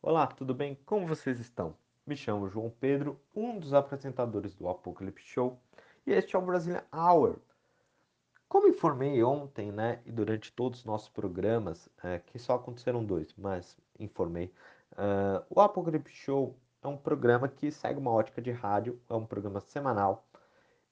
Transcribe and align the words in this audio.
Olá, 0.00 0.28
tudo 0.28 0.54
bem? 0.54 0.78
Como 0.86 1.08
vocês 1.08 1.40
estão? 1.40 1.76
Me 2.06 2.14
chamo 2.14 2.48
João 2.48 2.70
Pedro, 2.70 3.20
um 3.34 3.58
dos 3.58 3.74
apresentadores 3.74 4.54
do 4.54 4.68
Apocalypse 4.68 5.26
Show, 5.26 5.60
e 6.06 6.12
este 6.12 6.36
é 6.36 6.38
o 6.38 6.42
Brasília 6.42 6.86
Hour. 6.92 7.40
Como 8.48 8.68
informei 8.68 9.20
ontem, 9.24 9.72
né, 9.72 10.00
e 10.06 10.12
durante 10.12 10.52
todos 10.52 10.78
os 10.78 10.84
nossos 10.84 11.08
programas, 11.08 11.88
é, 12.00 12.20
que 12.20 12.38
só 12.38 12.54
aconteceram 12.54 13.04
dois, 13.04 13.34
mas 13.36 13.76
informei, 13.98 14.54
uh, 14.92 15.44
o 15.50 15.60
Apocalypse 15.60 16.14
Show 16.14 16.56
é 16.80 16.86
um 16.86 16.96
programa 16.96 17.48
que 17.48 17.72
segue 17.72 17.98
uma 17.98 18.12
ótica 18.12 18.40
de 18.40 18.52
rádio, 18.52 19.00
é 19.10 19.14
um 19.14 19.26
programa 19.26 19.58
semanal 19.58 20.24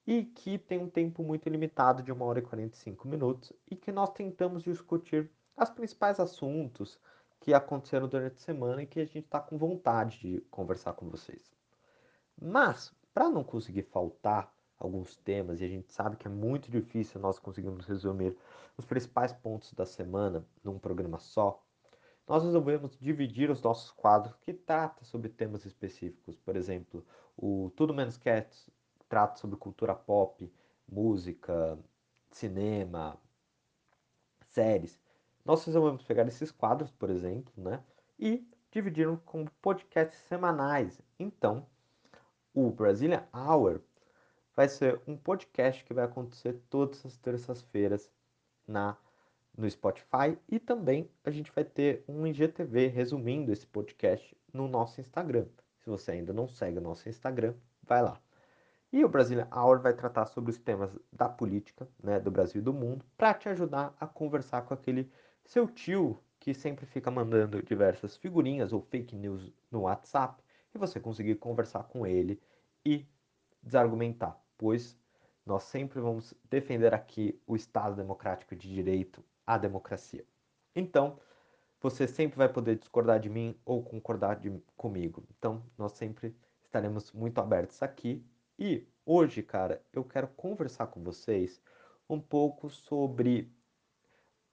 e 0.04 0.24
que 0.24 0.58
tem 0.58 0.78
um 0.78 0.90
tempo 0.90 1.22
muito 1.22 1.48
limitado 1.48 2.02
de 2.02 2.12
1 2.12 2.22
hora 2.22 2.40
e 2.40 2.42
45 2.42 3.06
minutos 3.06 3.52
e 3.70 3.76
que 3.76 3.92
nós 3.92 4.10
tentamos 4.10 4.64
discutir 4.64 5.30
os 5.56 5.70
principais 5.70 6.18
assuntos 6.18 6.98
que 7.46 7.54
aconteceram 7.54 8.08
durante 8.08 8.34
a 8.34 8.40
semana 8.40 8.82
e 8.82 8.86
que 8.88 8.98
a 8.98 9.04
gente 9.04 9.20
está 9.20 9.38
com 9.38 9.56
vontade 9.56 10.18
de 10.18 10.40
conversar 10.50 10.94
com 10.94 11.08
vocês. 11.08 11.54
Mas, 12.36 12.92
para 13.14 13.28
não 13.28 13.44
conseguir 13.44 13.84
faltar 13.84 14.52
alguns 14.76 15.14
temas, 15.14 15.60
e 15.60 15.64
a 15.64 15.68
gente 15.68 15.92
sabe 15.92 16.16
que 16.16 16.26
é 16.26 16.30
muito 16.30 16.68
difícil 16.68 17.20
nós 17.20 17.38
conseguirmos 17.38 17.86
resumir 17.86 18.36
os 18.76 18.84
principais 18.84 19.32
pontos 19.32 19.72
da 19.74 19.86
semana 19.86 20.44
num 20.64 20.76
programa 20.76 21.20
só, 21.20 21.64
nós 22.26 22.42
resolvemos 22.42 22.98
dividir 22.98 23.48
os 23.48 23.62
nossos 23.62 23.92
quadros 23.92 24.34
que 24.40 24.52
tratam 24.52 25.04
sobre 25.04 25.28
temas 25.28 25.64
específicos. 25.64 26.36
Por 26.36 26.56
exemplo, 26.56 27.06
o 27.36 27.70
Tudo 27.76 27.94
Menos 27.94 28.16
Cats 28.16 28.68
trata 29.08 29.38
sobre 29.38 29.56
cultura 29.56 29.94
pop, 29.94 30.52
música, 30.88 31.78
cinema, 32.32 33.16
séries. 34.48 34.98
Nós 35.46 35.64
resolvemos 35.64 36.02
pegar 36.02 36.26
esses 36.26 36.50
quadros, 36.50 36.90
por 36.90 37.08
exemplo, 37.08 37.52
né, 37.56 37.80
e 38.18 38.44
dividir 38.72 39.08
como 39.24 39.48
podcasts 39.62 40.18
semanais. 40.22 41.00
Então, 41.18 41.64
o 42.52 42.68
Brasília 42.70 43.28
Hour 43.32 43.80
vai 44.56 44.68
ser 44.68 45.00
um 45.06 45.16
podcast 45.16 45.84
que 45.84 45.94
vai 45.94 46.04
acontecer 46.04 46.54
todas 46.68 47.06
as 47.06 47.16
terças-feiras 47.16 48.10
na 48.66 48.96
no 49.56 49.70
Spotify 49.70 50.36
e 50.48 50.58
também 50.58 51.08
a 51.24 51.30
gente 51.30 51.50
vai 51.52 51.64
ter 51.64 52.04
um 52.06 52.26
IGTV 52.26 52.88
resumindo 52.88 53.52
esse 53.52 53.66
podcast 53.66 54.36
no 54.52 54.68
nosso 54.68 55.00
Instagram. 55.00 55.46
Se 55.78 55.88
você 55.88 56.10
ainda 56.10 56.32
não 56.32 56.48
segue 56.48 56.78
o 56.78 56.82
nosso 56.82 57.08
Instagram, 57.08 57.54
vai 57.82 58.02
lá. 58.02 58.20
E 58.92 59.04
o 59.04 59.08
Brasília 59.08 59.48
Hour 59.54 59.80
vai 59.80 59.94
tratar 59.94 60.26
sobre 60.26 60.50
os 60.50 60.58
temas 60.58 60.90
da 61.12 61.28
política, 61.28 61.88
né, 62.02 62.20
do 62.20 62.30
Brasil 62.30 62.60
e 62.60 62.64
do 62.64 62.72
mundo, 62.72 63.04
para 63.16 63.32
te 63.32 63.48
ajudar 63.48 63.94
a 63.98 64.06
conversar 64.06 64.62
com 64.62 64.74
aquele 64.74 65.10
seu 65.46 65.66
tio 65.68 66.18
que 66.40 66.52
sempre 66.52 66.86
fica 66.86 67.10
mandando 67.10 67.62
diversas 67.62 68.16
figurinhas 68.16 68.72
ou 68.72 68.80
fake 68.82 69.16
news 69.16 69.52
no 69.70 69.82
WhatsApp 69.82 70.42
e 70.74 70.78
você 70.78 71.00
conseguir 71.00 71.36
conversar 71.36 71.84
com 71.84 72.06
ele 72.06 72.40
e 72.84 73.06
desargumentar, 73.62 74.38
pois 74.58 74.98
nós 75.44 75.62
sempre 75.64 76.00
vamos 76.00 76.34
defender 76.50 76.92
aqui 76.92 77.40
o 77.46 77.56
Estado 77.56 77.96
democrático 77.96 78.54
de 78.54 78.68
direito, 78.68 79.24
a 79.46 79.56
democracia. 79.56 80.24
Então, 80.74 81.18
você 81.80 82.06
sempre 82.06 82.36
vai 82.36 82.48
poder 82.48 82.76
discordar 82.76 83.20
de 83.20 83.28
mim 83.28 83.56
ou 83.64 83.82
concordar 83.82 84.36
de, 84.36 84.50
comigo. 84.76 85.24
Então, 85.38 85.62
nós 85.78 85.92
sempre 85.92 86.36
estaremos 86.64 87.12
muito 87.12 87.40
abertos 87.40 87.82
aqui. 87.82 88.24
E 88.58 88.86
hoje, 89.04 89.42
cara, 89.42 89.80
eu 89.92 90.02
quero 90.02 90.26
conversar 90.28 90.88
com 90.88 91.02
vocês 91.02 91.62
um 92.08 92.20
pouco 92.20 92.68
sobre 92.68 93.52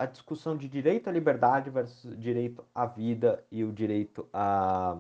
a 0.03 0.05
discussão 0.05 0.57
de 0.57 0.67
direito 0.67 1.07
à 1.09 1.11
liberdade 1.11 1.69
versus 1.69 2.17
direito 2.19 2.65
à 2.75 2.85
vida 2.85 3.45
e 3.49 3.63
o 3.63 3.71
direito 3.71 4.27
à, 4.33 4.97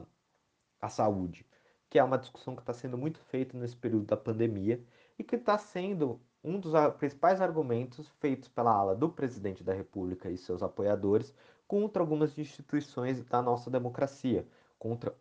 à 0.81 0.89
saúde, 0.89 1.45
que 1.89 1.99
é 1.99 2.03
uma 2.03 2.17
discussão 2.17 2.55
que 2.55 2.61
está 2.61 2.73
sendo 2.73 2.97
muito 2.97 3.19
feita 3.19 3.57
nesse 3.57 3.75
período 3.75 4.05
da 4.05 4.17
pandemia 4.17 4.81
e 5.19 5.23
que 5.23 5.35
está 5.35 5.57
sendo 5.57 6.21
um 6.43 6.59
dos 6.59 6.73
principais 6.97 7.41
argumentos 7.41 8.07
feitos 8.19 8.47
pela 8.47 8.71
ala 8.71 8.95
do 8.95 9.09
presidente 9.09 9.63
da 9.63 9.73
República 9.73 10.29
e 10.29 10.37
seus 10.37 10.63
apoiadores 10.63 11.33
contra 11.67 12.01
algumas 12.01 12.37
instituições 12.37 13.23
da 13.25 13.41
nossa 13.41 13.69
democracia, 13.69 14.47
contra 14.79 15.13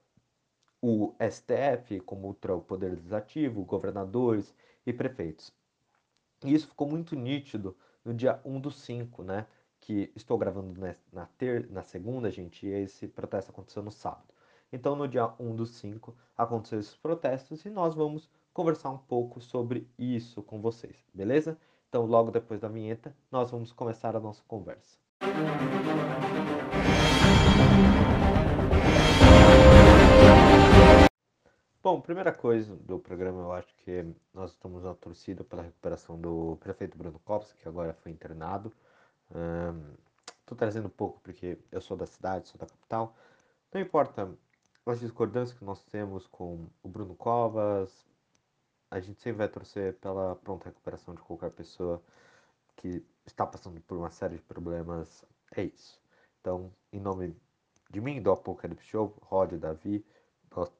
o 0.81 1.15
STF, 1.21 2.01
contra 2.01 2.55
o 2.55 2.61
Poder 2.61 2.91
Legislativo, 2.91 3.65
governadores 3.65 4.55
e 4.87 4.93
prefeitos. 4.93 5.53
E 6.45 6.55
isso 6.55 6.69
ficou 6.69 6.89
muito 6.89 7.15
nítido 7.17 7.77
no 8.05 8.13
dia 8.13 8.41
1 8.45 8.61
do 8.61 8.71
5, 8.71 9.23
né? 9.23 9.47
Que 9.83 10.13
estou 10.15 10.39
gravando 10.39 10.81
na, 11.13 11.27
ter, 11.27 11.69
na 11.69 11.83
segunda, 11.83 12.31
gente, 12.31 12.65
e 12.65 12.71
esse 12.71 13.09
protesto 13.09 13.51
aconteceu 13.51 13.83
no 13.83 13.91
sábado. 13.91 14.33
Então, 14.73 14.95
no 14.95 15.09
dia 15.09 15.33
1 15.39 15.57
do 15.57 15.67
5, 15.67 16.17
aconteceram 16.39 16.81
esses 16.81 16.97
protestos 16.97 17.65
e 17.65 17.71
nós 17.71 17.95
vamos 17.95 18.31
conversar 18.55 18.91
um 18.91 18.99
pouco 18.99 19.41
sobre 19.41 19.89
isso 19.99 20.41
com 20.43 20.61
vocês, 20.61 20.97
beleza? 21.13 21.59
Então, 21.89 22.07
logo 22.07 22.31
depois 22.31 22.61
da 22.61 22.69
vinheta, 22.69 23.15
nós 23.31 23.51
vamos 23.51 23.73
começar 23.73 24.15
a 24.15 24.21
nossa 24.21 24.43
conversa. 24.47 24.97
Bom, 31.83 32.01
primeira 32.01 32.33
coisa 32.33 32.77
do 32.77 33.01
programa, 33.01 33.41
eu 33.41 33.53
acho 33.53 33.75
que 33.79 34.07
nós 34.33 34.53
estamos 34.53 34.85
na 34.85 34.95
torcida 34.95 35.43
pela 35.43 35.63
recuperação 35.63 36.19
do 36.19 36.57
prefeito 36.61 36.97
Bruno 36.97 37.19
Copos, 37.25 37.53
que 37.53 37.69
agora 37.69 37.93
foi 37.93 38.13
internado. 38.13 38.73
Estou 39.33 40.55
um, 40.55 40.59
trazendo 40.59 40.89
pouco 40.91 41.21
porque 41.21 41.59
eu 41.71 41.81
sou 41.81 41.97
da 41.97 42.07
cidade, 42.07 42.49
sou 42.49 42.59
da 42.59 42.67
capital. 42.67 43.17
Não 43.73 43.81
importa 43.81 44.31
as 44.85 45.01
discordâncias 45.01 45.59
que 45.59 45.65
nós 45.65 45.83
temos 45.85 46.27
com 46.27 46.67
o 46.83 46.89
Bruno 46.89 47.15
Covas, 47.15 48.07
a 48.91 49.01
gente 49.01 49.23
sempre 49.23 49.39
vai 49.39 49.49
torcer 49.49 49.95
pela 49.95 50.37
pronta 50.37 50.67
recuperação 50.67 51.15
de 51.15 51.23
qualquer 51.23 51.51
pessoa 51.51 52.03
que 52.77 53.03
está 53.25 53.47
passando 53.47 53.81
por 53.81 53.97
uma 53.97 54.11
série 54.11 54.37
de 54.37 54.43
problemas. 54.43 55.25
É 55.57 55.65
isso. 55.65 55.99
Então, 56.41 56.71
em 56.93 57.01
nome 57.01 57.35
de 57.91 58.01
mim, 58.01 58.21
do 58.21 58.31
Apocalipse 58.31 58.87
Show, 58.87 59.17
Rod 59.23 59.53
e 59.53 59.57
Davi, 59.57 60.05
nós 60.55 60.71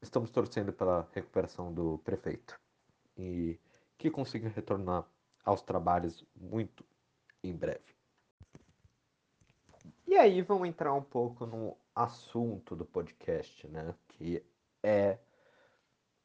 estamos 0.00 0.30
torcendo 0.30 0.72
pela 0.72 1.06
recuperação 1.12 1.72
do 1.72 1.98
prefeito 1.98 2.58
e 3.16 3.58
que 3.98 4.10
consiga 4.10 4.48
retornar 4.48 5.04
aos 5.44 5.60
trabalhos 5.60 6.24
muito 6.34 6.84
em 7.42 7.54
breve. 7.54 7.94
E 10.06 10.16
aí 10.16 10.42
vamos 10.42 10.68
entrar 10.68 10.92
um 10.92 11.02
pouco 11.02 11.46
no 11.46 11.76
assunto 11.94 12.74
do 12.74 12.84
podcast, 12.84 13.66
né? 13.68 13.94
Que 14.08 14.44
é 14.82 15.18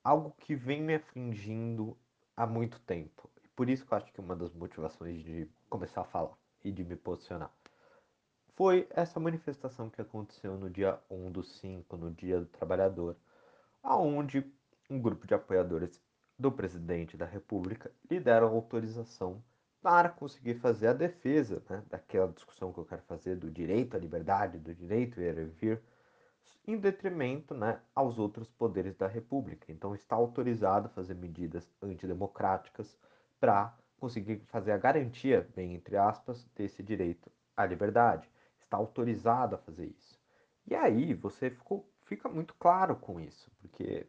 algo 0.04 0.32
que 0.40 0.56
vem 0.56 0.82
me 0.82 0.96
afligindo 0.96 1.98
há 2.36 2.48
muito 2.48 2.80
tempo. 2.82 3.30
E 3.44 3.48
por 3.50 3.70
isso 3.70 3.86
que 3.86 3.94
eu 3.94 3.98
acho 3.98 4.12
que 4.12 4.20
uma 4.20 4.36
das 4.36 4.54
motivações 4.54 5.24
de 5.24 5.48
começar 5.70 6.02
a 6.02 6.06
falar 6.06 6.38
e 6.64 6.72
de 6.72 6.84
me 6.84 6.96
posicionar 6.96 7.52
foi 8.56 8.88
essa 8.90 9.20
manifestação 9.20 9.90
que 9.90 10.02
aconteceu 10.02 10.58
no 10.58 10.70
dia 10.70 11.00
1 11.10 11.32
do 11.32 11.44
5, 11.44 11.98
no 11.98 12.10
Dia 12.12 12.40
do 12.40 12.46
Trabalhador, 12.46 13.18
aonde 13.84 14.50
um 14.90 15.00
grupo 15.00 15.28
de 15.28 15.34
apoiadores 15.34 16.02
do 16.40 16.52
presidente 16.52 17.18
da 17.18 17.26
República 17.26 17.92
lhe 18.10 18.20
deram 18.20 18.48
autorização 18.48 19.44
para 19.86 20.10
conseguir 20.10 20.56
fazer 20.56 20.88
a 20.88 20.94
defesa 20.94 21.62
né, 21.70 21.84
daquela 21.88 22.32
discussão 22.32 22.74
que 22.74 22.80
eu 22.80 22.86
quero 22.86 23.04
fazer 23.04 23.36
do 23.36 23.52
direito 23.52 23.96
à 23.96 24.00
liberdade, 24.00 24.58
do 24.58 24.74
direito 24.74 25.20
a 25.20 25.24
ir 25.24 25.38
e 25.38 25.46
vir, 25.46 25.82
em 26.66 26.76
detrimento 26.76 27.54
né, 27.54 27.80
aos 27.94 28.18
outros 28.18 28.50
poderes 28.50 28.96
da 28.96 29.06
República. 29.06 29.72
Então 29.72 29.94
está 29.94 30.16
autorizado 30.16 30.88
a 30.88 30.90
fazer 30.90 31.14
medidas 31.14 31.72
antidemocráticas 31.84 32.98
para 33.40 33.78
conseguir 34.00 34.40
fazer 34.48 34.72
a 34.72 34.78
garantia, 34.80 35.48
bem 35.56 35.76
entre 35.76 35.98
aspas, 35.98 36.44
desse 36.56 36.82
direito 36.82 37.32
à 37.56 37.64
liberdade. 37.64 38.28
Está 38.60 38.78
autorizado 38.78 39.54
a 39.54 39.60
fazer 39.60 39.86
isso. 39.86 40.20
E 40.66 40.74
aí 40.74 41.14
você 41.14 41.52
ficou, 41.52 41.88
fica 42.06 42.28
muito 42.28 42.56
claro 42.56 42.96
com 42.96 43.20
isso, 43.20 43.52
porque 43.62 44.08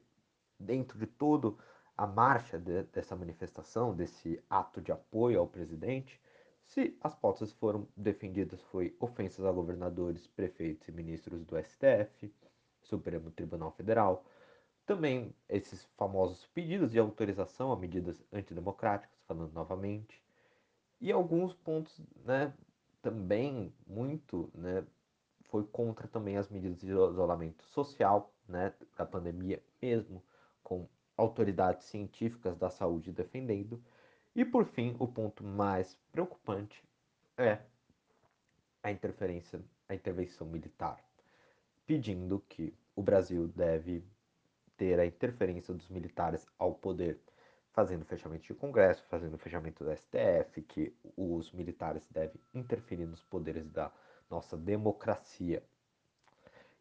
dentro 0.59 0.99
de 0.99 1.07
todo 1.07 1.59
a 1.97 2.07
marcha 2.07 2.59
de, 2.59 2.83
dessa 2.85 3.17
manifestação, 3.17 3.95
desse 3.95 4.43
ato 4.51 4.81
de 4.81 4.93
apoio 4.93 5.41
ao 5.41 5.47
presidente, 5.47 6.21
se 6.65 6.97
as 7.01 7.15
pautas 7.15 7.53
foram 7.53 7.89
defendidas 7.97 8.61
foi 8.63 8.95
ofensas 9.01 9.45
a 9.45 9.53
governadores, 9.53 10.27
prefeitos 10.27 10.89
e 10.89 10.93
ministros 10.93 11.45
do 11.45 11.57
STF, 11.57 12.33
Supremo 12.83 13.31
Tribunal 13.31 13.73
Federal, 13.73 14.25
também 14.85 15.35
esses 15.49 15.85
famosos 15.97 16.47
pedidos 16.49 16.93
de 16.93 16.99
autorização 16.99 17.73
a 17.73 17.77
medidas 17.77 18.23
antidemocráticas, 18.33 19.19
falando 19.27 19.53
novamente, 19.53 20.23
e 21.01 21.11
alguns 21.11 21.55
pontos, 21.55 22.01
né, 22.25 22.53
também 23.03 23.73
muito, 23.87 24.51
né, 24.55 24.85
foi 25.45 25.65
contra 25.65 26.09
também 26.09 26.37
as 26.37 26.49
medidas 26.49 26.81
de 26.81 26.87
isolamento 26.87 27.65
social, 27.65 28.33
né, 28.49 28.73
da 28.97 29.05
pandemia 29.05 29.63
mesmo, 29.81 30.23
com 30.63 30.89
autoridades 31.17 31.87
científicas 31.87 32.57
da 32.57 32.71
saúde 32.71 33.13
defendendo. 33.13 33.83
E 34.35 34.45
por 34.45 34.67
fim, 34.67 34.95
o 34.99 35.09
ponto 35.09 35.43
mais 35.43 35.97
preocupante 36.13 36.83
é 37.39 37.61
a 38.83 38.91
interferência, 38.91 39.61
a 39.89 39.95
intervenção 39.95 40.47
militar. 40.47 41.03
pedindo 41.87 42.43
que 42.49 42.75
o 42.95 43.03
Brasil 43.03 43.47
deve 43.49 44.05
ter 44.77 44.99
a 44.99 45.07
interferência 45.07 45.73
dos 45.73 45.89
militares 45.89 46.47
ao 46.59 46.75
poder, 46.75 47.19
fazendo 47.73 48.05
fechamento 48.05 48.45
de 48.45 48.55
Congresso, 48.55 49.05
fazendo 49.05 49.39
fechamento 49.39 49.85
do 49.85 49.97
STF, 49.97 50.63
que 50.63 50.93
os 51.17 51.53
militares 51.53 52.07
devem 52.11 52.41
interferir 52.53 53.07
nos 53.07 53.23
poderes 53.23 53.71
da 53.71 53.93
nossa 54.29 54.57
democracia. 54.57 55.63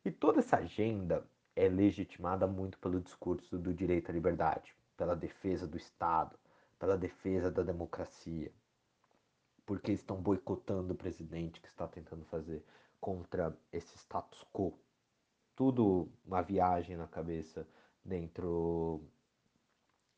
E 0.03 0.11
toda 0.11 0.39
essa 0.39 0.57
agenda 0.57 1.23
é 1.55 1.67
legitimada 1.67 2.45
muito 2.45 2.77
pelo 2.79 2.99
discurso 2.99 3.57
do 3.57 3.73
direito 3.73 4.09
à 4.09 4.13
liberdade, 4.13 4.75
pela 4.97 5.15
defesa 5.15 5.65
do 5.65 5.77
Estado, 5.77 6.37
pela 6.77 6.97
defesa 6.97 7.49
da 7.49 7.63
democracia, 7.63 8.51
porque 9.65 9.91
estão 9.91 10.17
boicotando 10.17 10.93
o 10.93 10.97
presidente 10.97 11.61
que 11.61 11.67
está 11.67 11.87
tentando 11.87 12.25
fazer 12.25 12.63
contra 12.99 13.57
esse 13.71 13.97
status 13.97 14.45
quo. 14.51 14.77
Tudo 15.55 16.09
uma 16.25 16.41
viagem 16.41 16.97
na 16.97 17.07
cabeça 17.07 17.65
dentro 18.03 19.01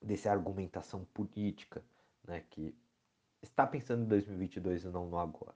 dessa 0.01 0.31
argumentação 0.31 1.05
política, 1.13 1.83
né, 2.23 2.43
que 2.49 2.75
está 3.41 3.65
pensando 3.65 4.03
em 4.03 4.07
2022 4.07 4.83
e 4.83 4.87
não 4.87 5.07
no 5.07 5.17
agora. 5.17 5.55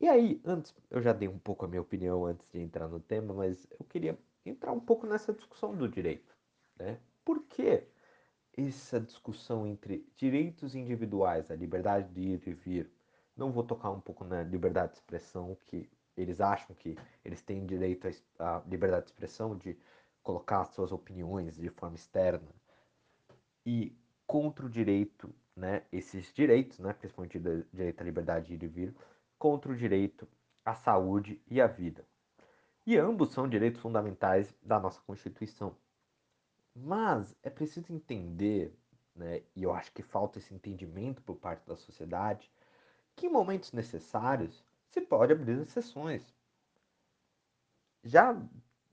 E 0.00 0.08
aí, 0.08 0.40
antes, 0.44 0.74
eu 0.90 1.02
já 1.02 1.12
dei 1.12 1.28
um 1.28 1.38
pouco 1.38 1.64
a 1.64 1.68
minha 1.68 1.82
opinião 1.82 2.24
antes 2.24 2.48
de 2.50 2.60
entrar 2.60 2.88
no 2.88 3.00
tema, 3.00 3.34
mas 3.34 3.66
eu 3.78 3.84
queria 3.84 4.18
entrar 4.48 4.72
um 4.72 4.80
pouco 4.80 5.06
nessa 5.06 5.32
discussão 5.32 5.76
do 5.76 5.88
direito, 5.88 6.36
né? 6.76 6.98
Por 7.24 7.42
que 7.44 7.84
essa 8.56 9.00
discussão 9.00 9.66
entre 9.66 10.06
direitos 10.16 10.74
individuais, 10.74 11.50
a 11.50 11.54
liberdade 11.54 12.12
de 12.12 12.20
ir 12.20 12.42
e 12.46 12.52
vir, 12.52 12.90
não 13.36 13.52
vou 13.52 13.62
tocar 13.62 13.90
um 13.90 14.00
pouco 14.00 14.24
na 14.24 14.42
liberdade 14.42 14.92
de 14.92 14.98
expressão, 14.98 15.56
que 15.66 15.88
eles 16.16 16.40
acham 16.40 16.74
que 16.74 16.98
eles 17.24 17.40
têm 17.40 17.64
direito 17.64 18.08
à 18.38 18.62
liberdade 18.66 19.06
de 19.06 19.12
expressão, 19.12 19.56
de 19.56 19.78
colocar 20.22 20.64
suas 20.64 20.90
opiniões 20.90 21.56
de 21.56 21.68
forma 21.70 21.94
externa, 21.94 22.48
e 23.64 23.96
contra 24.26 24.66
o 24.66 24.68
direito, 24.68 25.32
né, 25.54 25.84
esses 25.92 26.32
direitos, 26.32 26.78
né, 26.80 26.92
principalmente 26.92 27.38
o 27.38 27.64
direito 27.72 28.00
à 28.00 28.04
liberdade 28.04 28.48
de 28.48 28.54
ir 28.54 28.62
e 28.62 28.66
vir, 28.66 28.96
contra 29.38 29.70
o 29.70 29.76
direito 29.76 30.26
à 30.64 30.74
saúde 30.74 31.40
e 31.48 31.60
à 31.60 31.66
vida. 31.66 32.04
E 32.88 32.96
ambos 32.96 33.34
são 33.34 33.46
direitos 33.46 33.82
fundamentais 33.82 34.56
da 34.62 34.80
nossa 34.80 34.98
Constituição. 35.02 35.76
Mas 36.74 37.36
é 37.42 37.50
preciso 37.50 37.92
entender, 37.92 38.74
né, 39.14 39.42
e 39.54 39.62
eu 39.62 39.74
acho 39.74 39.92
que 39.92 40.02
falta 40.02 40.38
esse 40.38 40.54
entendimento 40.54 41.20
por 41.20 41.36
parte 41.36 41.66
da 41.66 41.76
sociedade, 41.76 42.50
que 43.14 43.26
em 43.26 43.30
momentos 43.30 43.72
necessários 43.72 44.64
se 44.88 45.02
pode 45.02 45.34
abrir 45.34 45.60
exceções. 45.60 46.34
Já 48.02 48.34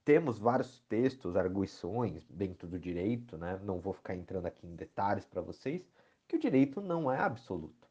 temos 0.04 0.38
vários 0.40 0.82
textos, 0.90 1.38
arguições 1.38 2.28
dentro 2.30 2.68
do 2.68 2.78
direito, 2.78 3.38
né? 3.38 3.58
não 3.64 3.80
vou 3.80 3.94
ficar 3.94 4.14
entrando 4.14 4.48
aqui 4.48 4.68
em 4.68 4.76
detalhes 4.76 5.24
para 5.26 5.42
vocês, 5.42 5.90
que 6.28 6.36
o 6.36 6.40
direito 6.40 6.82
não 6.82 7.10
é 7.10 7.18
absoluto. 7.18 7.88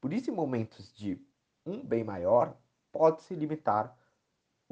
Por 0.00 0.12
isso, 0.12 0.32
em 0.32 0.34
momentos 0.34 0.92
de 0.92 1.24
um 1.64 1.80
bem 1.80 2.02
maior, 2.02 2.60
pode-se 2.90 3.36
limitar 3.36 3.96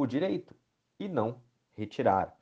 o 0.03 0.07
direito 0.07 0.55
e 0.99 1.09
não 1.09 1.41
retirar. 1.73 2.37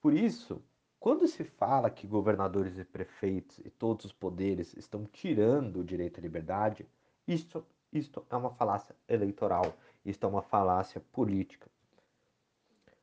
Por 0.00 0.14
isso, 0.14 0.62
quando 0.98 1.26
se 1.26 1.44
fala 1.44 1.90
que 1.90 2.06
governadores 2.06 2.78
e 2.78 2.84
prefeitos 2.84 3.58
e 3.58 3.70
todos 3.70 4.04
os 4.04 4.12
poderes 4.12 4.74
estão 4.74 5.04
tirando 5.06 5.80
o 5.80 5.84
direito 5.84 6.18
à 6.18 6.22
liberdade, 6.22 6.86
isto, 7.26 7.66
isto 7.92 8.26
é 8.28 8.36
uma 8.36 8.50
falácia 8.50 8.94
eleitoral, 9.08 9.74
isto 10.04 10.24
é 10.26 10.28
uma 10.28 10.42
falácia 10.42 11.00
política. 11.12 11.70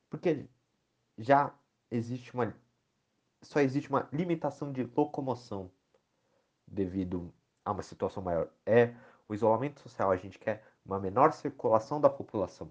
Porque 0.08 0.46
já 1.16 1.52
existe 1.90 2.32
uma. 2.34 2.54
Só 3.42 3.60
existe 3.60 3.88
uma 3.88 4.08
limitação 4.12 4.72
de 4.72 4.84
locomoção 4.96 5.70
devido 6.66 7.32
a 7.64 7.72
uma 7.72 7.82
situação 7.82 8.22
maior. 8.22 8.48
É 8.66 8.94
o 9.28 9.34
isolamento 9.34 9.80
social, 9.80 10.10
a 10.10 10.16
gente 10.16 10.38
quer 10.38 10.64
uma 10.84 10.98
menor 10.98 11.32
circulação 11.32 12.00
da 12.00 12.08
população. 12.08 12.70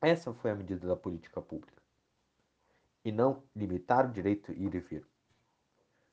Essa 0.00 0.32
foi 0.32 0.50
a 0.50 0.54
medida 0.54 0.86
da 0.86 0.96
política 0.96 1.42
pública. 1.42 1.82
E 3.04 3.12
não 3.12 3.42
limitar 3.54 4.06
o 4.06 4.12
direito 4.12 4.52
ir 4.52 4.74
e 4.74 4.80
vir. 4.80 5.06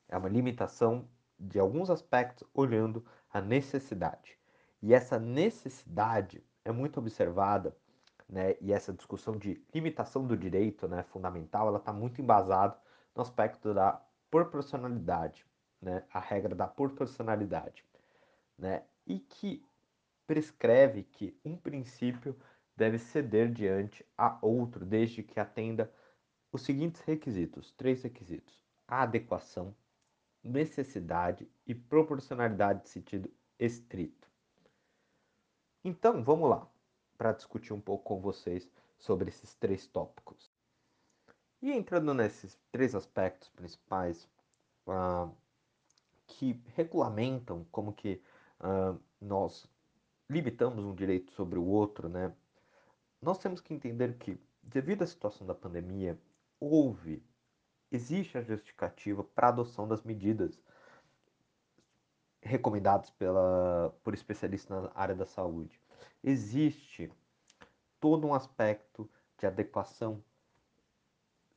É 0.10 0.18
uma 0.18 0.30
limitação 0.30 1.08
de 1.40 1.60
alguns 1.60 1.90
aspectos 1.90 2.48
olhando 2.54 3.06
a 3.32 3.40
necessidade. 3.40 4.38
E 4.82 4.94
essa 4.94 5.20
necessidade 5.20 6.44
é 6.64 6.72
muito 6.72 7.00
observada 7.00 7.76
né, 8.28 8.56
e 8.60 8.74
essa 8.74 8.92
discussão 8.92 9.38
de 9.38 9.62
limitação 9.74 10.26
do 10.26 10.36
direito 10.36 10.88
né, 10.88 11.04
fundamental, 11.04 11.68
ela 11.68 11.78
está 11.78 11.94
muito 11.94 12.22
embasada 12.22 12.78
no 13.16 13.22
aspecto 13.22 13.74
da 13.74 14.02
proporcionalidade, 14.30 15.46
né, 15.82 16.04
a 16.12 16.20
regra 16.20 16.54
da 16.54 16.68
proporcionalidade, 16.68 17.86
né, 18.58 18.84
e 19.06 19.20
que 19.20 19.66
prescreve 20.26 21.04
que 21.04 21.40
um 21.46 21.56
princípio 21.56 22.36
deve 22.78 23.00
ceder 23.00 23.52
diante 23.52 24.06
a 24.16 24.38
outro, 24.42 24.86
desde 24.86 25.24
que 25.24 25.40
atenda 25.40 25.92
os 26.52 26.62
seguintes 26.62 27.02
requisitos, 27.02 27.72
três 27.72 28.04
requisitos, 28.04 28.58
adequação, 28.88 29.76
necessidade 30.44 31.50
e 31.66 31.74
proporcionalidade 31.74 32.84
de 32.84 32.90
sentido 32.90 33.30
estrito. 33.60 34.30
Então, 35.84 36.24
vamos 36.24 36.50
lá 36.50 36.70
para 37.18 37.34
discutir 37.34 37.74
um 37.74 37.82
pouco 37.82 38.04
com 38.04 38.22
vocês 38.22 38.72
sobre 39.00 39.30
esses 39.30 39.56
três 39.56 39.88
tópicos. 39.88 40.52
E 41.62 41.72
entrando 41.72 42.14
nesses 42.14 42.60
três 42.72 42.94
aspectos 42.94 43.50
principais 43.50 44.30
uh, 44.86 45.36
que 46.28 46.62
regulamentam 46.76 47.66
como 47.72 47.92
que 47.92 48.22
uh, 48.60 49.00
nós 49.20 49.68
limitamos 50.30 50.86
um 50.86 50.94
direito 50.94 51.32
sobre 51.32 51.58
o 51.58 51.66
outro, 51.66 52.08
né? 52.08 52.32
Nós 53.22 53.40
temos 53.40 53.62
que 53.62 53.74
entender 53.74 54.18
que, 54.18 54.40
devido 54.62 55.04
à 55.04 55.08
situação 55.08 55.46
da 55.46 55.56
pandemia, 55.56 56.20
houve, 56.60 57.24
existe 57.92 58.38
a 58.38 58.42
justificativa 58.42 59.24
para 59.24 59.48
a 59.48 59.50
adoção 59.50 59.88
das 59.88 60.04
medidas 60.04 60.60
recomendadas 62.42 63.10
pela, 63.10 63.94
por 64.04 64.14
especialistas 64.14 64.84
na 64.84 64.92
área 64.94 65.16
da 65.16 65.26
saúde 65.26 65.82
existe 66.24 67.12
todo 68.00 68.28
um 68.28 68.34
aspecto 68.34 69.10
de 69.38 69.46
adequação 69.46 70.24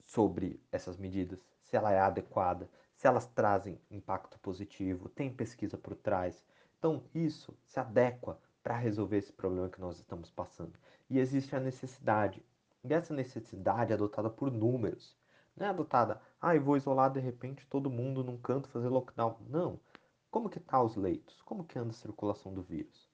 sobre 0.04 0.61
essas 0.73 0.96
medidas, 0.96 1.38
se 1.62 1.76
ela 1.76 1.92
é 1.92 2.00
adequada, 2.00 2.68
se 2.94 3.06
elas 3.06 3.26
trazem 3.26 3.80
impacto 3.90 4.38
positivo, 4.40 5.08
tem 5.08 5.32
pesquisa 5.32 5.78
por 5.78 5.94
trás. 5.94 6.44
Então, 6.78 7.04
isso 7.14 7.56
se 7.64 7.78
adequa 7.78 8.38
para 8.70 8.78
resolver 8.78 9.16
esse 9.16 9.32
problema 9.32 9.68
que 9.68 9.80
nós 9.80 9.98
estamos 9.98 10.30
passando. 10.30 10.78
E 11.08 11.18
existe 11.18 11.56
a 11.56 11.58
necessidade. 11.58 12.40
E 12.84 12.94
essa 12.94 13.12
necessidade 13.12 13.90
é 13.90 13.96
adotada 13.96 14.30
por 14.30 14.48
números. 14.48 15.18
Não 15.56 15.66
é 15.66 15.70
adotada, 15.70 16.22
ah, 16.40 16.54
eu 16.54 16.62
vou 16.62 16.76
isolar 16.76 17.10
de 17.10 17.18
repente 17.18 17.66
todo 17.66 17.90
mundo 17.90 18.22
num 18.22 18.38
canto 18.38 18.68
fazer 18.68 18.88
lockdown. 18.88 19.38
Não. 19.48 19.80
Como 20.30 20.48
que 20.48 20.60
tá 20.60 20.80
os 20.80 20.94
leitos? 20.94 21.42
Como 21.42 21.64
que 21.64 21.80
anda 21.80 21.90
a 21.90 21.94
circulação 21.94 22.54
do 22.54 22.62
vírus? 22.62 23.10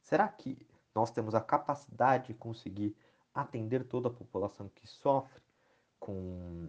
Será 0.00 0.26
que 0.26 0.58
nós 0.92 1.12
temos 1.12 1.32
a 1.36 1.40
capacidade 1.40 2.26
de 2.26 2.34
conseguir 2.34 2.96
atender 3.32 3.84
toda 3.84 4.08
a 4.08 4.12
população 4.12 4.68
que 4.68 4.88
sofre 4.88 5.40
com, 6.00 6.68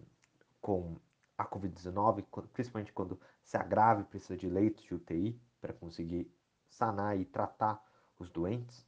com 0.61 0.97
a 1.35 1.45
Covid-19, 1.45 2.23
principalmente 2.53 2.93
quando 2.93 3.19
se 3.43 3.57
agrava 3.57 4.01
e 4.01 4.05
precisa 4.05 4.37
de 4.37 4.47
leitos 4.47 4.83
de 4.83 4.93
UTI 4.93 5.41
para 5.59 5.73
conseguir 5.73 6.31
sanar 6.69 7.17
e 7.19 7.25
tratar 7.25 7.83
os 8.23 8.29
doentes? 8.29 8.85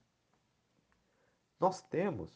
Nós 1.59 1.81
temos 1.81 2.31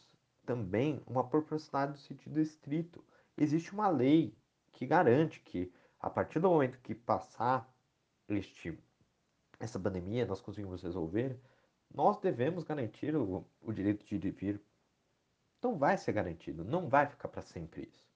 também 0.46 1.02
uma 1.06 1.26
proporcionalidade 1.26 1.98
no 1.98 2.06
sentido 2.06 2.40
estrito. 2.40 3.04
Existe 3.36 3.72
uma 3.72 3.88
lei 3.88 4.36
que 4.72 4.86
garante 4.86 5.40
que, 5.40 5.72
a 5.98 6.08
partir 6.08 6.40
do 6.40 6.48
momento 6.48 6.80
que 6.80 6.94
passar 6.94 7.68
este, 8.28 8.78
essa 9.58 9.78
pandemia, 9.78 10.26
nós 10.26 10.40
conseguimos 10.40 10.82
resolver, 10.82 11.38
nós 11.92 12.18
devemos 12.18 12.64
garantir 12.64 13.14
o, 13.16 13.44
o 13.60 13.72
direito 13.72 14.04
de 14.06 14.14
ir 14.14 14.24
e 14.24 14.30
vir. 14.30 14.62
Não 15.62 15.76
vai 15.76 15.98
ser 15.98 16.12
garantido, 16.12 16.64
não 16.64 16.88
vai 16.88 17.06
ficar 17.06 17.28
para 17.28 17.42
sempre 17.42 17.82
isso. 17.82 18.08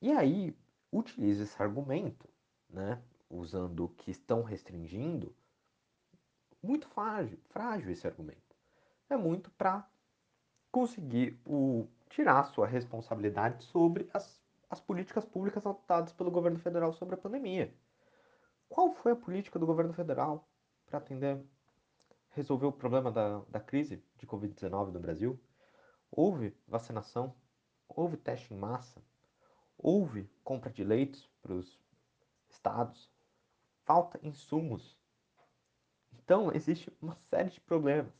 E 0.00 0.10
aí, 0.10 0.56
utiliza 0.90 1.44
esse 1.44 1.62
argumento, 1.62 2.28
né, 2.68 3.02
usando 3.28 3.88
que 3.90 4.10
estão 4.10 4.42
restringindo, 4.42 5.34
muito 6.62 6.88
frágil, 6.88 7.38
frágil 7.50 7.90
esse 7.90 8.06
argumento. 8.06 8.56
É 9.10 9.16
muito 9.16 9.50
para 9.52 9.88
conseguir 10.70 11.40
o, 11.44 11.86
tirar 12.08 12.44
sua 12.44 12.66
responsabilidade 12.66 13.64
sobre 13.64 14.08
as, 14.12 14.40
as 14.70 14.80
políticas 14.80 15.24
públicas 15.24 15.66
adotadas 15.66 16.12
pelo 16.12 16.30
governo 16.30 16.58
federal 16.58 16.92
sobre 16.92 17.14
a 17.14 17.18
pandemia. 17.18 17.74
Qual 18.68 18.94
foi 18.94 19.12
a 19.12 19.16
política 19.16 19.58
do 19.58 19.66
governo 19.66 19.92
federal 19.92 20.48
para 20.86 20.98
atender 20.98 21.42
resolver 22.30 22.66
o 22.66 22.72
problema 22.72 23.10
da, 23.12 23.40
da 23.48 23.60
crise 23.60 24.02
de 24.16 24.26
Covid-19 24.26 24.92
no 24.92 25.00
Brasil? 25.00 25.38
houve 26.12 26.54
vacinação, 26.68 27.34
houve 27.88 28.18
teste 28.18 28.52
em 28.52 28.56
massa, 28.56 29.02
houve 29.78 30.30
compra 30.44 30.70
de 30.70 30.84
leitos 30.84 31.26
para 31.40 31.54
os 31.54 31.80
estados, 32.50 33.10
falta 33.84 34.20
insumos. 34.22 35.00
Então, 36.32 36.50
existe 36.54 36.90
uma 36.98 37.14
série 37.28 37.50
de 37.50 37.60
problemas 37.60 38.10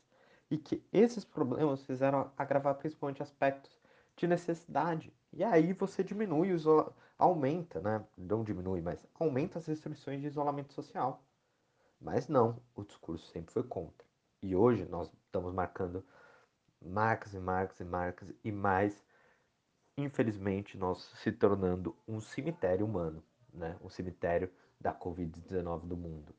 e 0.51 0.55
que 0.55 0.85
esses 0.93 1.25
problemas 1.25 1.83
fizeram 1.83 2.31
agravar 2.37 2.75
principalmente 2.75 3.23
aspectos 3.23 3.71
de 4.15 4.27
necessidade. 4.27 5.11
E 5.31 5.43
aí 5.43 5.73
você 5.73 6.03
diminui, 6.03 6.53
o 6.53 6.93
aumenta, 7.17 7.81
né? 7.81 8.05
Não 8.15 8.43
diminui, 8.43 8.81
mas 8.83 9.03
aumenta 9.15 9.57
as 9.57 9.65
restrições 9.65 10.21
de 10.21 10.27
isolamento 10.27 10.73
social. 10.73 11.23
Mas 11.99 12.27
não, 12.27 12.61
o 12.75 12.83
discurso 12.83 13.25
sempre 13.31 13.51
foi 13.51 13.63
contra. 13.63 14.05
E 14.43 14.55
hoje 14.55 14.85
nós 14.85 15.09
estamos 15.25 15.51
marcando 15.51 16.05
marcas 16.79 17.33
e 17.33 17.39
marcas 17.39 17.79
e 17.79 17.83
marcas 17.83 18.33
e 18.43 18.51
mais, 18.51 19.03
infelizmente, 19.97 20.77
nós 20.77 20.99
se 21.15 21.31
tornando 21.31 21.97
um 22.07 22.21
cemitério 22.21 22.85
humano, 22.85 23.23
né? 23.51 23.75
Um 23.81 23.89
cemitério 23.89 24.51
da 24.79 24.93
Covid-19 24.93 25.87
do 25.87 25.97
mundo. 25.97 26.35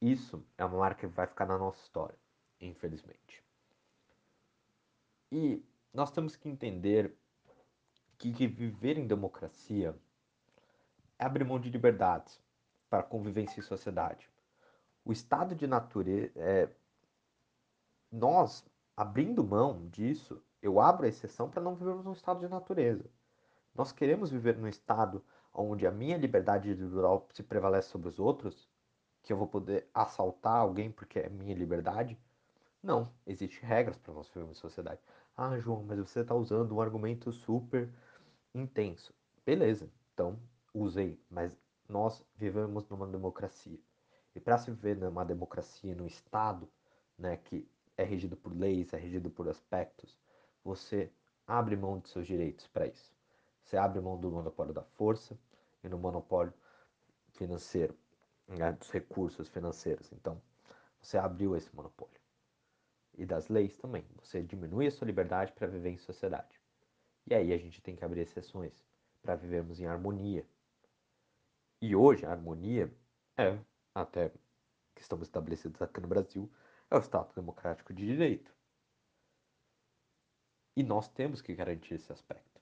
Isso 0.00 0.42
é 0.56 0.64
uma 0.64 0.78
marca 0.78 1.06
que 1.06 1.14
vai 1.14 1.26
ficar 1.26 1.46
na 1.46 1.58
nossa 1.58 1.82
história, 1.82 2.16
infelizmente. 2.60 3.44
E 5.30 5.62
nós 5.92 6.10
temos 6.10 6.36
que 6.36 6.48
entender 6.48 7.14
que, 8.16 8.32
que 8.32 8.46
viver 8.46 8.96
em 8.98 9.06
democracia 9.06 9.94
é 11.18 11.24
abrir 11.24 11.44
mão 11.44 11.60
de 11.60 11.68
liberdades 11.68 12.40
para 12.88 13.02
convivência 13.02 13.60
em 13.60 13.62
sociedade. 13.62 14.28
O 15.04 15.12
estado 15.12 15.54
de 15.54 15.66
natureza. 15.66 16.32
É, 16.36 16.68
nós, 18.10 18.64
abrindo 18.96 19.44
mão 19.44 19.86
disso, 19.88 20.42
eu 20.60 20.80
abro 20.80 21.06
a 21.06 21.08
exceção 21.08 21.48
para 21.48 21.62
não 21.62 21.76
vivermos 21.76 22.04
num 22.04 22.12
estado 22.12 22.40
de 22.40 22.48
natureza. 22.48 23.04
Nós 23.74 23.92
queremos 23.92 24.30
viver 24.30 24.58
num 24.58 24.66
estado 24.66 25.24
onde 25.54 25.86
a 25.86 25.92
minha 25.92 26.16
liberdade 26.16 26.70
individual 26.70 27.28
se 27.32 27.42
prevalece 27.42 27.88
sobre 27.88 28.08
os 28.08 28.18
outros, 28.18 28.68
que 29.22 29.32
eu 29.32 29.36
vou 29.36 29.46
poder 29.46 29.88
assaltar 29.94 30.56
alguém 30.56 30.90
porque 30.90 31.18
é 31.18 31.28
minha 31.28 31.54
liberdade. 31.54 32.18
Não, 32.82 33.12
existem 33.26 33.60
regras 33.68 33.98
para 33.98 34.14
nós 34.14 34.28
vivermos 34.28 34.56
em 34.56 34.60
sociedade. 34.60 35.00
Ah, 35.36 35.58
João, 35.58 35.82
mas 35.82 35.98
você 35.98 36.20
está 36.20 36.34
usando 36.34 36.74
um 36.74 36.80
argumento 36.80 37.32
super 37.32 37.88
intenso. 38.54 39.14
Beleza, 39.44 39.90
então 40.14 40.38
usei, 40.72 41.20
mas 41.30 41.56
nós 41.88 42.24
vivemos 42.36 42.88
numa 42.88 43.06
democracia. 43.06 43.78
E 44.34 44.40
para 44.40 44.58
se 44.58 44.70
viver 44.70 44.96
numa 44.96 45.24
democracia, 45.24 45.94
num 45.94 46.06
Estado 46.06 46.68
né, 47.18 47.36
que 47.36 47.68
é 47.96 48.04
regido 48.04 48.36
por 48.36 48.56
leis, 48.56 48.92
é 48.92 48.96
regido 48.96 49.28
por 49.28 49.48
aspectos, 49.48 50.16
você 50.64 51.10
abre 51.46 51.76
mão 51.76 51.98
de 51.98 52.08
seus 52.08 52.26
direitos 52.26 52.66
para 52.68 52.86
isso. 52.86 53.12
Você 53.64 53.76
abre 53.76 54.00
mão 54.00 54.18
do 54.18 54.30
monopólio 54.30 54.72
da 54.72 54.82
força 54.82 55.38
e 55.82 55.88
no 55.88 55.98
monopólio 55.98 56.52
financeiro, 57.32 57.94
né, 58.50 58.72
dos 58.72 58.90
recursos 58.90 59.48
financeiros. 59.48 60.12
Então, 60.12 60.40
você 61.00 61.18
abriu 61.18 61.56
esse 61.56 61.74
monopólio. 61.74 62.20
E 63.16 63.24
das 63.24 63.48
leis 63.48 63.76
também. 63.76 64.04
Você 64.22 64.42
diminui 64.42 64.86
a 64.86 64.90
sua 64.90 65.06
liberdade 65.06 65.52
para 65.52 65.66
viver 65.66 65.90
em 65.90 65.98
sociedade. 65.98 66.60
E 67.26 67.34
aí 67.34 67.52
a 67.52 67.58
gente 67.58 67.80
tem 67.80 67.96
que 67.96 68.04
abrir 68.04 68.20
exceções 68.20 68.72
para 69.22 69.36
vivermos 69.36 69.80
em 69.80 69.86
harmonia 69.86 70.46
e 71.82 71.96
hoje 71.96 72.26
a 72.26 72.30
harmonia 72.30 72.92
é, 73.38 73.58
até 73.94 74.30
que 74.94 75.00
estamos 75.00 75.26
estabelecidos 75.26 75.80
aqui 75.80 75.98
no 76.00 76.08
Brasil, 76.08 76.50
é 76.90 76.96
o 76.96 77.00
Estado 77.00 77.32
Democrático 77.34 77.94
de 77.94 78.04
Direito. 78.04 78.54
E 80.76 80.82
nós 80.82 81.08
temos 81.08 81.40
que 81.40 81.54
garantir 81.54 81.94
esse 81.94 82.12
aspecto. 82.12 82.60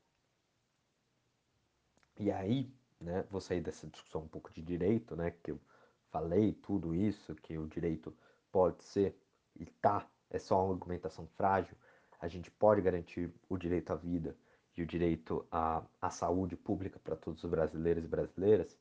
E 2.16 2.30
aí, 2.30 2.73
né, 3.00 3.23
vou 3.25 3.40
sair 3.40 3.61
dessa 3.61 3.88
discussão 3.88 4.23
um 4.23 4.28
pouco 4.28 4.52
de 4.52 4.62
direito, 4.62 5.16
né, 5.16 5.33
que 5.33 5.50
eu 5.50 5.61
falei 6.10 6.52
tudo 6.52 6.94
isso, 6.94 7.34
que 7.36 7.56
o 7.58 7.66
direito 7.66 8.16
pode 8.50 8.82
ser 8.84 9.16
e 9.58 9.66
tá, 9.66 10.08
é 10.30 10.38
só 10.38 10.64
uma 10.64 10.74
argumentação 10.74 11.26
frágil. 11.36 11.76
A 12.20 12.28
gente 12.28 12.50
pode 12.50 12.80
garantir 12.80 13.32
o 13.48 13.56
direito 13.56 13.92
à 13.92 13.96
vida 13.96 14.36
e 14.76 14.82
o 14.82 14.86
direito 14.86 15.46
à, 15.50 15.82
à 16.00 16.10
saúde 16.10 16.56
pública 16.56 16.98
para 16.98 17.16
todos 17.16 17.42
os 17.42 17.50
brasileiros 17.50 18.04
e 18.04 18.08
brasileiras, 18.08 18.78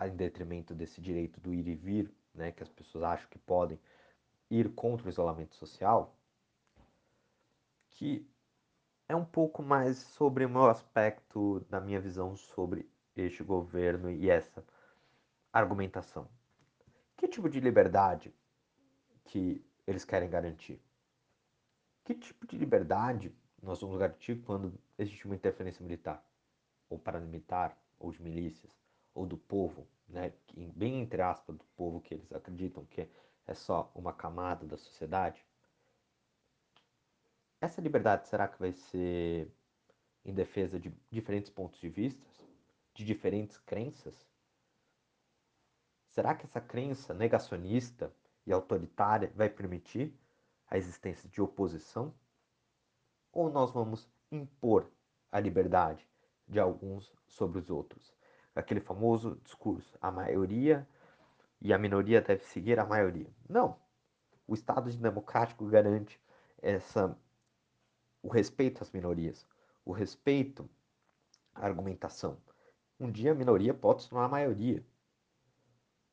em 0.00 0.16
detrimento 0.16 0.74
desse 0.74 1.00
direito 1.00 1.40
do 1.40 1.54
ir 1.54 1.66
e 1.68 1.74
vir, 1.74 2.12
né, 2.34 2.52
que 2.52 2.62
as 2.62 2.68
pessoas 2.68 3.04
acham 3.04 3.28
que 3.30 3.38
podem 3.38 3.78
ir 4.50 4.72
contra 4.74 5.06
o 5.06 5.10
isolamento 5.10 5.54
social, 5.54 6.16
que 7.90 8.28
é 9.08 9.14
um 9.14 9.24
pouco 9.24 9.62
mais 9.62 9.98
sobre 9.98 10.44
o 10.44 10.50
meu 10.50 10.66
aspecto 10.66 11.60
da 11.70 11.80
minha 11.80 12.00
visão 12.00 12.36
sobre 12.36 12.88
este 13.16 13.44
governo 13.44 14.10
e 14.10 14.28
essa 14.28 14.64
argumentação. 15.60 16.28
Que 17.16 17.28
tipo 17.28 17.48
de 17.48 17.60
liberdade 17.60 18.34
que 19.24 19.64
eles 19.86 20.04
querem 20.04 20.28
garantir? 20.28 20.82
Que 22.04 22.14
tipo 22.14 22.46
de 22.46 22.58
liberdade 22.58 23.34
nós 23.62 23.80
vamos 23.80 23.98
garantir 23.98 24.42
quando 24.42 24.78
existe 24.98 25.24
uma 25.24 25.34
interferência 25.34 25.82
militar, 25.82 26.22
ou 26.90 26.98
paramilitar, 26.98 27.78
ou 27.98 28.12
de 28.12 28.20
milícias? 28.20 28.84
ou 29.14 29.24
do 29.24 29.38
povo, 29.38 29.86
né, 30.08 30.32
bem 30.74 31.00
entre 31.00 31.22
aspas, 31.22 31.56
do 31.56 31.64
povo 31.76 32.00
que 32.00 32.14
eles 32.14 32.32
acreditam 32.32 32.84
que 32.86 33.08
é 33.46 33.54
só 33.54 33.90
uma 33.94 34.12
camada 34.12 34.66
da 34.66 34.76
sociedade, 34.76 35.44
essa 37.60 37.80
liberdade 37.80 38.28
será 38.28 38.48
que 38.48 38.58
vai 38.58 38.72
ser 38.72 39.50
em 40.24 40.34
defesa 40.34 40.78
de 40.78 40.92
diferentes 41.10 41.50
pontos 41.50 41.78
de 41.80 41.88
vista, 41.88 42.26
de 42.92 43.04
diferentes 43.04 43.56
crenças? 43.58 44.26
Será 46.14 46.34
que 46.34 46.46
essa 46.46 46.60
crença 46.60 47.12
negacionista 47.12 48.12
e 48.46 48.52
autoritária 48.52 49.32
vai 49.34 49.48
permitir 49.48 50.14
a 50.68 50.76
existência 50.76 51.28
de 51.28 51.42
oposição? 51.42 52.14
Ou 53.32 53.50
nós 53.50 53.72
vamos 53.72 54.08
impor 54.30 54.90
a 55.30 55.40
liberdade 55.40 56.08
de 56.48 56.60
alguns 56.60 57.12
sobre 57.26 57.58
os 57.58 57.68
outros? 57.70 58.14
aquele 58.54 58.80
famoso 58.80 59.38
discurso: 59.42 59.98
a 60.00 60.10
maioria 60.10 60.86
e 61.60 61.72
a 61.72 61.78
minoria 61.78 62.20
deve 62.20 62.44
seguir 62.44 62.78
a 62.78 62.86
maioria. 62.86 63.28
Não. 63.48 63.76
O 64.46 64.54
Estado 64.54 64.90
democrático 64.92 65.66
garante 65.66 66.20
essa 66.60 67.16
o 68.22 68.28
respeito 68.28 68.82
às 68.82 68.90
minorias, 68.90 69.46
o 69.84 69.92
respeito 69.92 70.68
à 71.54 71.66
argumentação. 71.66 72.38
Um 72.98 73.10
dia 73.10 73.32
a 73.32 73.34
minoria 73.34 73.74
pode 73.74 74.02
se 74.02 74.08
tornar 74.08 74.26
a 74.26 74.28
maioria. 74.28 74.84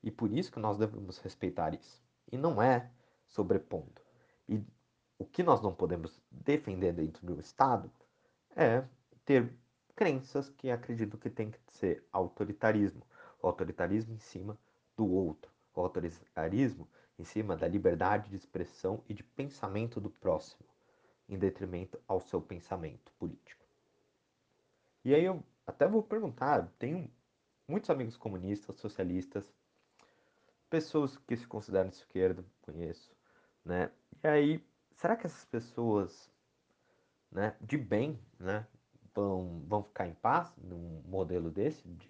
E 0.03 0.09
por 0.09 0.31
isso 0.31 0.51
que 0.51 0.59
nós 0.59 0.77
devemos 0.77 1.17
respeitar 1.19 1.73
isso. 1.73 2.01
E 2.31 2.37
não 2.37 2.61
é 2.61 2.89
sobrepondo. 3.27 4.01
E 4.47 4.63
o 5.17 5.25
que 5.25 5.43
nós 5.43 5.61
não 5.61 5.73
podemos 5.73 6.21
defender 6.29 6.93
dentro 6.93 7.25
do 7.25 7.39
Estado 7.39 7.91
é 8.55 8.83
ter 9.23 9.53
crenças 9.95 10.49
que 10.49 10.71
acreditam 10.71 11.19
que 11.19 11.29
tem 11.29 11.51
que 11.51 11.59
ser 11.69 12.03
autoritarismo. 12.11 13.03
O 13.41 13.47
autoritarismo 13.47 14.13
em 14.13 14.19
cima 14.19 14.57
do 14.97 15.07
outro. 15.07 15.51
O 15.75 15.81
autoritarismo 15.81 16.87
em 17.21 17.23
cima 17.23 17.55
da 17.55 17.67
liberdade 17.67 18.29
de 18.29 18.35
expressão 18.35 19.03
e 19.07 19.13
de 19.13 19.23
pensamento 19.23 20.01
do 20.01 20.09
próximo, 20.09 20.65
em 21.29 21.37
detrimento 21.37 21.99
ao 22.07 22.19
seu 22.19 22.41
pensamento 22.41 23.11
político. 23.13 23.63
E 25.05 25.13
aí 25.13 25.23
eu 25.23 25.43
até 25.65 25.87
vou 25.87 26.03
perguntar, 26.03 26.67
tenho 26.77 27.09
muitos 27.67 27.89
amigos 27.89 28.17
comunistas, 28.17 28.75
socialistas, 28.77 29.45
pessoas 30.71 31.17
que 31.17 31.35
se 31.35 31.45
consideram 31.45 31.89
de 31.89 31.97
esquerda, 31.97 32.45
conheço, 32.61 33.13
né? 33.63 33.91
E 34.23 34.27
aí, 34.27 34.65
será 34.95 35.17
que 35.17 35.27
essas 35.27 35.43
pessoas, 35.43 36.31
né, 37.29 37.57
de 37.59 37.77
bem, 37.77 38.17
né, 38.39 38.65
vão, 39.13 39.61
vão 39.67 39.83
ficar 39.83 40.07
em 40.07 40.13
paz 40.13 40.55
num 40.57 41.01
modelo 41.05 41.51
desse, 41.51 41.85
de 41.85 42.09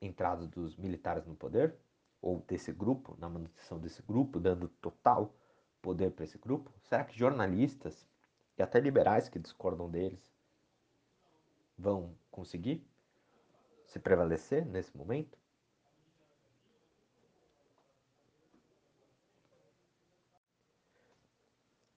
entrada 0.00 0.46
dos 0.46 0.76
militares 0.76 1.26
no 1.26 1.34
poder, 1.34 1.76
ou 2.22 2.38
desse 2.46 2.72
grupo, 2.72 3.16
na 3.18 3.28
manutenção 3.28 3.80
desse 3.80 4.00
grupo, 4.00 4.38
dando 4.38 4.68
total 4.68 5.34
poder 5.82 6.12
para 6.12 6.24
esse 6.24 6.38
grupo? 6.38 6.72
Será 6.82 7.02
que 7.04 7.18
jornalistas 7.18 8.08
e 8.56 8.62
até 8.62 8.78
liberais 8.78 9.28
que 9.28 9.40
discordam 9.40 9.90
deles 9.90 10.32
vão 11.76 12.16
conseguir 12.30 12.86
se 13.86 13.98
prevalecer 13.98 14.64
nesse 14.64 14.96
momento? 14.96 15.43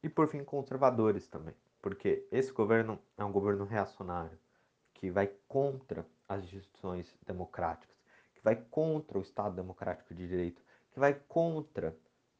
E 0.03 0.09
por 0.09 0.27
fim, 0.27 0.43
conservadores 0.43 1.27
também. 1.27 1.55
Porque 1.81 2.27
esse 2.31 2.51
governo 2.51 2.99
é 3.17 3.23
um 3.23 3.31
governo 3.31 3.65
reacionário, 3.65 4.37
que 4.93 5.09
vai 5.09 5.31
contra 5.47 6.05
as 6.27 6.43
instituições 6.43 7.15
democráticas, 7.25 7.95
que 8.33 8.41
vai 8.43 8.55
contra 8.55 9.17
o 9.17 9.21
Estado 9.21 9.55
democrático 9.55 10.13
de 10.13 10.27
direito, 10.27 10.61
que 10.91 10.99
vai 10.99 11.13
contra 11.13 11.95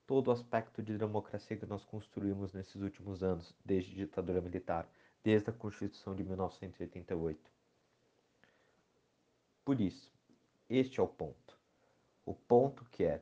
todo 0.06 0.30
o 0.30 0.32
aspecto 0.32 0.82
de 0.82 0.98
democracia 0.98 1.58
que 1.58 1.66
nós 1.66 1.84
construímos 1.84 2.54
nesses 2.54 2.82
últimos 2.82 3.22
anos, 3.22 3.54
desde 3.64 3.94
a 3.94 4.06
ditadura 4.06 4.42
militar, 4.42 4.88
desde 5.24 5.50
a 5.50 5.54
Constituição 5.54 6.16
de 6.16 6.24
1988. 6.24 7.52
Por 9.66 9.82
isso, 9.82 10.12
este 10.70 11.00
é 11.00 11.04
o 11.04 11.08
ponto. 11.08 11.58
O 12.26 12.34
ponto 12.34 12.86
que 12.86 13.04
é 13.04 13.22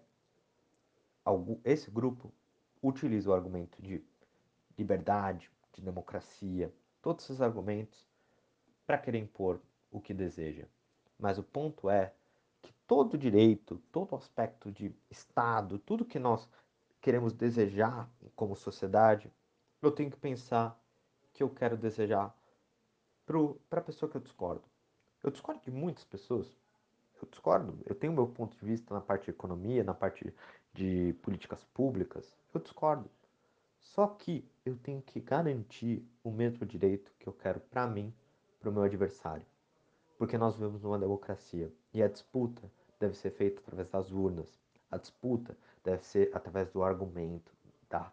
esse 1.64 1.90
grupo 1.90 2.32
utiliza 2.82 3.32
o 3.32 3.34
argumento 3.34 3.82
de 3.82 4.04
liberdade, 4.78 5.50
de 5.74 5.82
democracia, 5.82 6.74
todos 7.02 7.26
esses 7.26 7.42
argumentos 7.42 8.08
para 8.86 8.98
querer 8.98 9.20
impor 9.20 9.60
o 9.92 10.00
que 10.00 10.14
deseja. 10.14 10.66
Mas 11.20 11.38
o 11.38 11.44
ponto 11.44 11.90
é 11.90 12.14
que 12.62 12.74
todo 12.88 13.18
direito, 13.18 13.82
todo 13.92 14.16
aspecto 14.16 14.72
de 14.72 14.94
Estado, 15.10 15.80
tudo 15.80 16.06
que 16.06 16.20
nós 16.20 16.48
queremos 17.02 17.34
desejar 17.34 18.10
como 18.36 18.56
sociedade, 18.56 19.32
eu 19.82 19.92
tenho 19.92 20.10
que 20.10 20.18
pensar 20.18 20.80
que 21.34 21.44
eu 21.44 21.50
quero 21.50 21.78
desejar 21.78 22.36
para 23.70 23.80
a 23.80 23.84
pessoa 23.84 24.10
que 24.10 24.18
eu 24.18 24.22
discordo. 24.22 24.64
Eu 25.24 25.32
discordo 25.32 25.62
de 25.64 25.72
muitas 25.72 26.04
pessoas. 26.04 26.56
Eu 27.22 27.28
discordo. 27.30 27.80
Eu 27.86 27.96
tenho 27.96 28.14
meu 28.14 28.28
ponto 28.28 28.58
de 28.58 28.66
vista 28.66 28.94
na 28.94 29.02
parte 29.02 29.26
de 29.26 29.32
economia, 29.32 29.84
na 29.84 29.94
parte 29.94 30.34
de 30.74 31.14
políticas 31.22 31.64
públicas. 31.74 32.36
Eu 32.54 32.62
discordo. 32.62 33.10
Só 33.86 34.08
que 34.08 34.44
eu 34.66 34.76
tenho 34.76 35.02
que 35.02 35.22
garantir 35.22 36.04
o 36.24 36.32
mesmo 36.32 36.66
direito 36.66 37.14
que 37.20 37.28
eu 37.28 37.34
quero 37.34 37.60
para 37.60 37.88
mim, 37.88 38.14
para 38.60 38.70
o 38.70 38.74
meu 38.74 38.82
adversário. 38.82 39.46
Porque 40.18 40.38
nós 40.38 40.56
vivemos 40.56 40.82
numa 40.82 40.98
democracia 40.98 41.72
e 41.94 42.02
a 42.02 42.08
disputa 42.08 42.70
deve 43.00 43.16
ser 43.16 43.30
feita 43.32 43.62
através 43.62 43.88
das 43.88 44.12
urnas. 44.12 44.60
A 44.90 44.98
disputa 44.98 45.56
deve 45.84 46.04
ser 46.04 46.30
através 46.34 46.70
do 46.72 46.84
argumento, 46.84 47.54
da, 47.88 48.12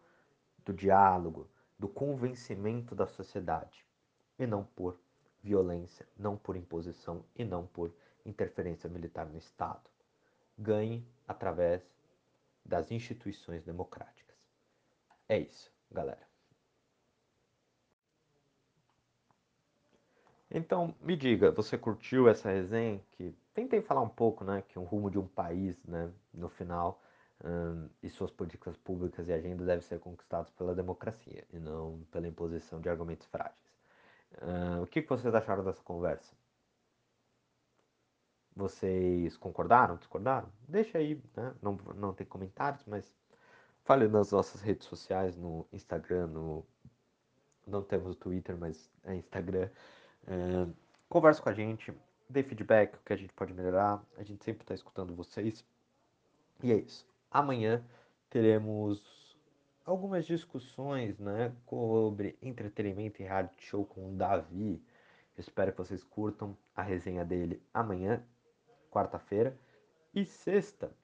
do 0.64 0.72
diálogo, 0.72 1.48
do 1.78 1.88
convencimento 1.88 2.94
da 2.94 3.06
sociedade, 3.06 3.84
e 4.38 4.46
não 4.46 4.64
por 4.64 5.00
violência, 5.42 6.06
não 6.16 6.36
por 6.36 6.54
imposição 6.54 7.24
e 7.34 7.44
não 7.44 7.66
por 7.66 7.92
interferência 8.24 8.88
militar 8.90 9.26
no 9.26 9.38
Estado. 9.38 9.90
Ganhe 10.56 11.04
através 11.26 11.82
das 12.64 12.90
instituições 12.92 13.64
democráticas. 13.64 14.21
É 15.28 15.38
isso, 15.38 15.70
galera. 15.90 16.26
Então, 20.50 20.94
me 21.00 21.16
diga, 21.16 21.50
você 21.50 21.78
curtiu 21.78 22.28
essa 22.28 22.50
resenha? 22.50 23.00
Que 23.12 23.34
tentei 23.54 23.80
falar 23.80 24.02
um 24.02 24.08
pouco, 24.08 24.44
né, 24.44 24.62
que 24.68 24.78
o 24.78 24.82
rumo 24.82 25.10
de 25.10 25.18
um 25.18 25.26
país, 25.26 25.82
né, 25.84 26.12
no 26.32 26.48
final, 26.50 27.02
um, 27.44 27.88
e 28.02 28.10
suas 28.10 28.30
políticas 28.30 28.76
públicas 28.76 29.28
e 29.28 29.32
agenda 29.32 29.64
devem 29.64 29.80
ser 29.82 29.98
conquistados 29.98 30.50
pela 30.52 30.74
democracia 30.74 31.44
e 31.52 31.58
não 31.58 32.04
pela 32.10 32.28
imposição 32.28 32.80
de 32.80 32.88
argumentos 32.88 33.26
frágeis. 33.26 33.56
Uh, 34.34 34.82
o 34.82 34.86
que, 34.86 35.02
que 35.02 35.08
vocês 35.08 35.34
acharam 35.34 35.64
dessa 35.64 35.82
conversa? 35.82 36.34
Vocês 38.54 39.36
concordaram, 39.38 39.96
discordaram? 39.96 40.48
Deixa 40.68 40.98
aí, 40.98 41.20
né? 41.34 41.54
não, 41.62 41.74
não 41.94 42.12
tem 42.12 42.26
comentários, 42.26 42.84
mas 42.86 43.10
fale 43.84 44.08
nas 44.08 44.32
nossas 44.32 44.60
redes 44.60 44.86
sociais, 44.86 45.36
no 45.36 45.66
Instagram, 45.72 46.28
no... 46.28 46.64
não 47.66 47.82
temos 47.82 48.12
o 48.12 48.14
Twitter, 48.14 48.56
mas 48.56 48.90
é 49.04 49.14
Instagram. 49.14 49.68
É, 50.26 50.66
converse 51.08 51.42
com 51.42 51.48
a 51.48 51.52
gente, 51.52 51.92
dê 52.28 52.42
feedback, 52.42 52.94
o 52.94 53.00
que 53.04 53.12
a 53.12 53.16
gente 53.16 53.32
pode 53.32 53.52
melhorar. 53.52 54.02
A 54.16 54.22
gente 54.22 54.44
sempre 54.44 54.62
está 54.62 54.74
escutando 54.74 55.14
vocês. 55.14 55.64
E 56.62 56.72
é 56.72 56.76
isso. 56.76 57.06
Amanhã 57.30 57.84
teremos 58.30 59.36
algumas 59.84 60.24
discussões 60.24 61.18
né, 61.18 61.52
sobre 61.68 62.38
entretenimento 62.40 63.20
e 63.20 63.24
reality 63.24 63.62
show 63.64 63.84
com 63.84 64.12
o 64.12 64.16
Davi. 64.16 64.82
Espero 65.36 65.72
que 65.72 65.78
vocês 65.78 66.04
curtam 66.04 66.56
a 66.74 66.82
resenha 66.82 67.24
dele 67.24 67.62
amanhã, 67.72 68.22
quarta-feira. 68.90 69.58
E 70.14 70.24
sexta, 70.24 70.94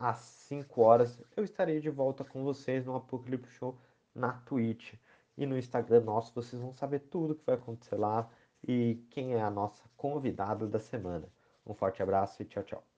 às 0.00 0.18
5 0.18 0.80
horas, 0.80 1.22
eu 1.36 1.44
estarei 1.44 1.78
de 1.78 1.90
volta 1.90 2.24
com 2.24 2.42
vocês 2.42 2.86
no 2.86 2.96
Apocalipse 2.96 3.52
Show 3.52 3.78
na 4.14 4.32
Twitch. 4.32 4.94
E 5.36 5.46
no 5.46 5.58
Instagram 5.58 6.00
nosso 6.00 6.34
vocês 6.34 6.60
vão 6.60 6.72
saber 6.72 7.00
tudo 7.00 7.34
que 7.34 7.44
vai 7.44 7.54
acontecer 7.54 7.96
lá 7.96 8.28
e 8.66 9.04
quem 9.10 9.34
é 9.34 9.42
a 9.42 9.50
nossa 9.50 9.84
convidada 9.96 10.66
da 10.66 10.80
semana. 10.80 11.28
Um 11.66 11.74
forte 11.74 12.02
abraço 12.02 12.42
e 12.42 12.46
tchau, 12.46 12.62
tchau. 12.64 12.89